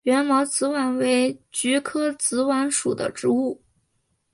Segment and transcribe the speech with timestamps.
[0.03, 3.61] 缘毛紫菀为菊科紫菀属的植物。